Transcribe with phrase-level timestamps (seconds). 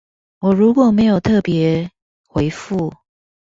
[0.39, 1.91] 我如果沒有特別
[2.27, 2.91] 回覆